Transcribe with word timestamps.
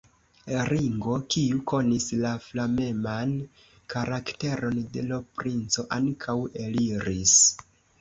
Ringo, 0.69 1.17
kiu 1.35 1.59
konis 1.71 2.07
la 2.23 2.31
flameman 2.47 3.37
karakteron 3.97 4.83
de 4.97 5.07
l' 5.13 5.23
princo, 5.39 5.89
ankaŭ 6.03 6.41
eliris. 6.69 7.41